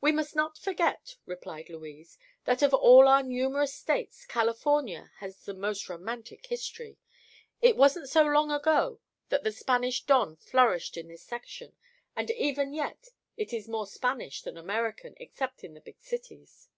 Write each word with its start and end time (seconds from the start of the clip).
"We 0.00 0.12
must 0.12 0.36
not 0.36 0.56
forget," 0.56 1.16
replied 1.26 1.68
Louise, 1.68 2.16
"that 2.44 2.62
of 2.62 2.72
all 2.72 3.08
our 3.08 3.24
numerous 3.24 3.74
states 3.74 4.24
California 4.24 5.10
has 5.16 5.40
the 5.46 5.52
most 5.52 5.88
romantic 5.88 6.46
history. 6.46 6.96
It 7.60 7.76
wasn't 7.76 8.08
so 8.08 8.22
long 8.22 8.52
ago 8.52 9.00
that 9.30 9.42
the 9.42 9.50
Spanish 9.50 10.04
don 10.04 10.36
flourished 10.36 10.96
in 10.96 11.08
this 11.08 11.24
section 11.24 11.74
and 12.14 12.30
even 12.30 12.72
yet 12.72 13.08
it 13.36 13.52
is 13.52 13.66
more 13.66 13.88
Spanish 13.88 14.42
than 14.42 14.56
American 14.56 15.14
except 15.16 15.64
in 15.64 15.74
the 15.74 15.80
big 15.80 16.00
cities." 16.00 16.68